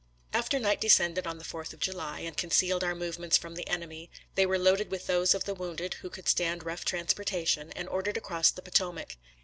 [0.33, 3.67] After night descended on the 4th day of July and concealed our movements from the
[3.69, 7.87] enemy, they were loaded with those of the wounded who could stand rough transportation, and
[7.87, 9.17] ordered across the Potomac.